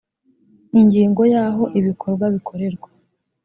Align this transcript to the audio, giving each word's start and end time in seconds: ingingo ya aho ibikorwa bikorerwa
ingingo 0.79 1.21
ya 1.33 1.43
aho 1.49 1.63
ibikorwa 1.79 2.25
bikorerwa 2.35 2.87